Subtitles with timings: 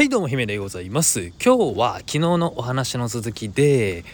[0.00, 1.30] はいどうも姫でございます。
[1.44, 4.06] 今日は昨日のお話の続きで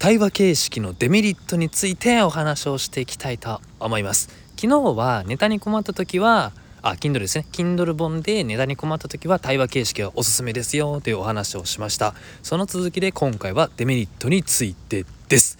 [0.00, 4.30] 対話形式のデメリットについてお話をしていきたいと思います。
[4.56, 6.50] 昨日はネタに困った時は
[6.82, 7.46] あ Kindle ですね。
[7.52, 12.14] Kindle 本でネタに困った時は対話形式はおすすめですよというお話をしました。
[12.42, 15.56] その続きで今回はデメリットについてです。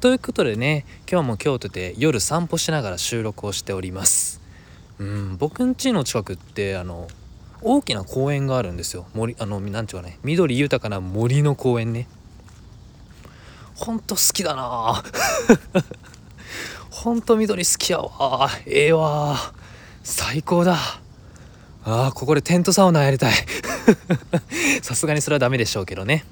[0.00, 4.40] ということでね今日も京都で夜散歩しながら収録をしております。
[5.00, 7.08] うん僕ん家の近くってあの
[7.62, 9.06] 大きな公園があるんですよ。
[9.14, 10.18] 森あのなんていうかね。
[10.22, 12.08] 緑豊かな森の公園ね。
[13.74, 15.02] ほんと好きだな。
[16.90, 18.50] ほんと緑好きやわ。
[18.66, 19.36] ええー、わ。
[20.02, 20.76] 最高だ。
[21.84, 23.34] あーここでテントサウナやりたい。
[24.82, 26.24] さすがにそれはダメでしょうけどね。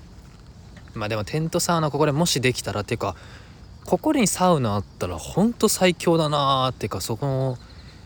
[0.95, 3.15] まあでもテントサウナここでもしできたらっていうか
[3.85, 7.59] ここにサウナあったらほんと最強だなーっていうかそこの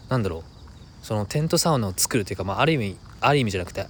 [0.08, 0.52] なんだろう。
[1.02, 3.86] そのテントサウナを作るっていうか、まあ、ある意味ある意味じゃなくて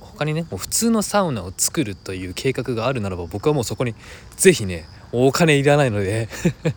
[0.00, 3.94] 他にねもう普通のサウナを作るという計画があるならば僕はもうそこに
[4.36, 6.28] 是非ねお金いらないので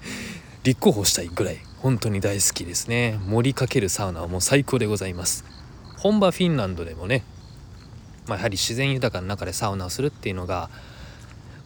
[0.64, 3.20] 立候補したいぐらい本当に大好きですね。
[3.26, 5.44] 盛りかけるサウナはもう最高でございます。
[5.98, 7.24] 本場フィンランドでもね、
[8.28, 10.70] まあ、やはり自然豊かな中でサウナをするっていうのが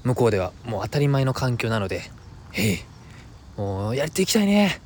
[0.05, 2.09] 向こうではもう当たり前の環境なので
[2.53, 2.85] へえ
[3.57, 4.79] もうやっていきたいね。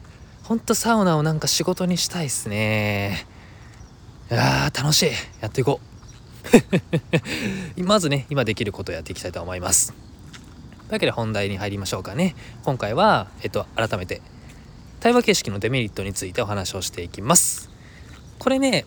[0.43, 3.27] ほんとサウナをなんか仕事にしたいっすね。
[4.31, 5.09] いや楽しい。
[5.41, 5.89] やっていこう。
[7.83, 9.91] まずね今できることをやっていきたいと思います。
[9.91, 9.97] とい
[10.89, 12.35] うわけで本題に入りましょうかね。
[12.63, 14.21] 今回はえっと改めて
[14.99, 17.71] 対話形式のデメリットについてお話をしていきます。
[18.37, 18.85] これね、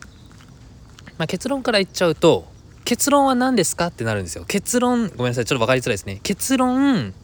[1.18, 2.46] まあ、結論から言っちゃうと
[2.84, 4.44] 結論は何ですかってなるんですよ。
[4.46, 6.20] 結論ごめんなさいちょっと分かりづらいですね。
[6.22, 7.14] 結論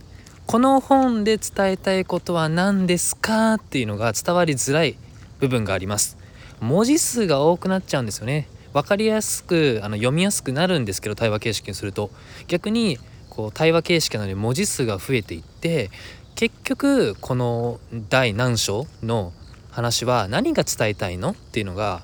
[0.46, 4.96] この本で伝えたいことは何ですかっていうのが伝わりづらい
[5.38, 6.17] 部分があります。
[6.60, 8.48] 文字数が多くなっちゃうんですよね。
[8.72, 12.10] 分かりやすくあの読みやすくなるんですけど対話形式にすると。
[12.46, 12.98] 逆に
[13.30, 15.90] こう対話形式なので文字数が増えていって
[16.34, 19.32] 結局この第何章の
[19.70, 22.02] 話は何が伝えたいのっていうのが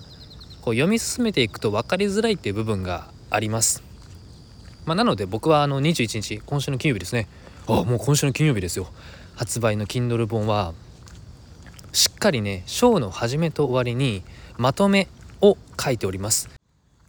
[0.62, 3.82] こう読み進めていくと分かりづらいっていう部分があります。
[4.86, 7.28] まあ、なので僕はあの21日今週の金曜日ですね。
[7.66, 8.86] あもう今週の金曜日ですよ。
[9.34, 10.72] 発売の Kindle 本は
[11.92, 14.22] しっかりね章の始めと終わりに
[14.56, 15.08] まとめ
[15.40, 16.48] を書いております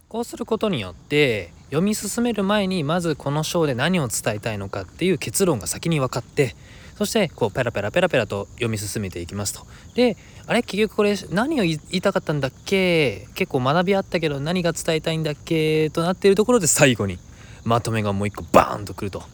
[0.08, 6.54] こうすることによって読み進める前にまずこの章で何を伝えたいのかっていう結論が先に分かって
[6.96, 9.66] そしてこうペラペラペラペラと読み進めていきますと。
[9.94, 10.62] であれ？
[10.62, 13.26] 結局これ何を言いたかったんだっけ？
[13.34, 15.90] 結構学びあったけど何が伝えたいんだっけ？
[15.90, 17.18] となっているところで最後に
[17.64, 19.24] まとめがもう一個バーンとくると。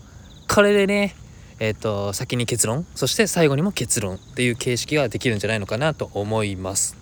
[0.52, 1.14] これでね
[1.60, 2.84] えーと先に結論？
[2.96, 6.96] そして最後にも結論っていう形式ができるんじゃないのかなと思います。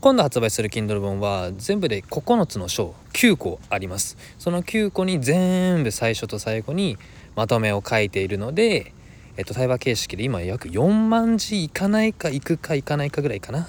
[0.00, 4.16] 今度発売する Kindle 本は全部で9つの章9個あります。
[4.38, 6.96] その9個に全部最初と最後に
[7.36, 8.94] まとめを書いているので、
[9.36, 13.64] えっと、対話形式で今約4万字いかないかいくかいかないかぐらいかな。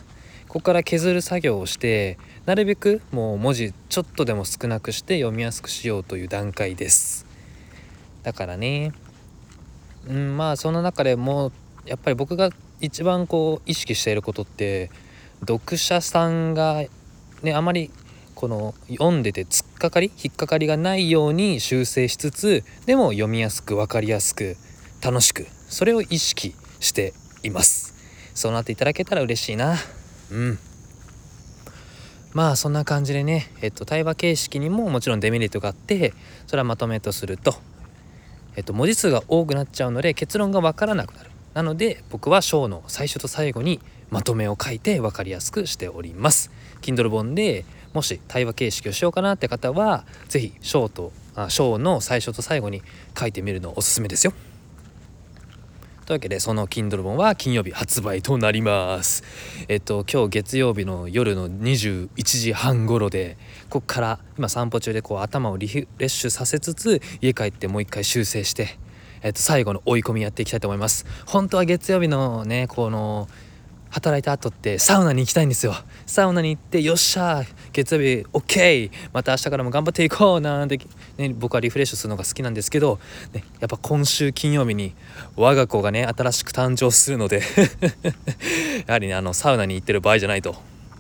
[0.48, 7.26] ここから削る作業をしてなるべくもう文字ちょっとでも少なくして読みやすくしようという段階です。
[8.24, 8.94] だからね
[10.08, 11.52] うんまあその中でも
[11.86, 14.92] やっぱり僕が一番こう意識していることって
[15.42, 16.84] 読者さんが
[17.42, 17.92] ねあまり
[18.36, 24.56] この読んでて突っかかり引っかかりがないように修正しつつでも読みやすく分かりやすく
[25.04, 27.14] 楽しくそれを意識して
[27.44, 27.94] います。
[28.34, 29.76] そうなっていただけたら嬉しいな。
[30.32, 30.60] うん。
[32.34, 36.14] まあそんな感じでね、えっと、対話形式にももちろんデメリットがあって
[36.48, 37.56] それはまとめとすると、
[38.56, 41.32] えっと、文字数が多くなっちゃうので結論が分からなくなる。
[41.54, 43.82] なので僕は章の最初と最後に
[44.12, 46.52] まとめを書いて分かりやすくしております。
[46.82, 52.84] Kindle 本でもし対話形式をしようかなって方は是非章とあ章の最初と最後に
[53.18, 54.34] 書いてみるのおすすめですよ。
[56.06, 59.24] というわけでその Kindle 本は金曜日発売となります。
[59.70, 63.38] えっと今日月曜日の夜の21時半頃で
[63.70, 68.78] ここから今散歩中でこう頭をリフレッシュさせつつ家帰ってもう一回修正して
[69.22, 71.06] えっと最後の追い込みやっていきたいと思います。
[71.26, 73.30] 本当は月曜日のねこの
[73.92, 75.76] 働いた後ってサウナに行きたいんですよ。
[76.06, 77.44] サウナに行ってよっしゃ
[77.74, 80.80] 月曜日 OK また明日からも頑張っていこうなんて、
[81.18, 83.00] ね、僕はリフレッシュするのが好きなんですけど、
[83.34, 84.94] ね、やっぱ今週金曜日に
[85.36, 87.42] 我が子がね新しく誕生するので
[88.88, 90.60] やはりねあのサウナに行ってる場合じゃないと、ま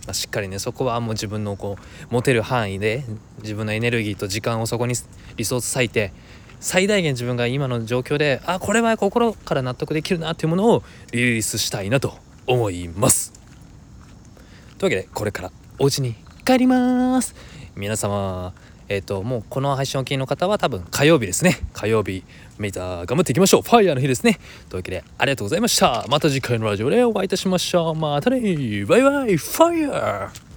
[0.09, 3.05] あ、しっかりねそこはもう自分のこう持てる範囲で
[3.41, 4.95] 自分のエネルギーと時間をそこに
[5.37, 6.11] リソース割いて
[6.59, 12.30] 最大限自分が今の状況であこれは心から納得できるなっていうものをリリースしたいなと。
[12.47, 13.33] 思います。
[14.77, 16.15] というわけでこれからお家に
[16.45, 17.35] 帰ります。
[17.75, 18.53] 皆様
[18.89, 21.59] えっ、ともうこの配信を聞きの方は多分火曜日ですね。
[21.71, 22.25] 火曜日
[22.57, 23.61] メイター頑張っていきましょう。
[23.61, 24.37] ファイヤーの日ですね。
[24.69, 26.05] というわけでありがとうございました。
[26.09, 27.95] また次回のラジオでお会いいたしましょう。
[27.95, 28.39] またね
[28.85, 29.37] バイバイ。
[29.37, 30.50] ファイヤー。